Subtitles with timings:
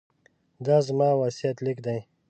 [0.65, 1.99] دا زما وصیت لیک دی.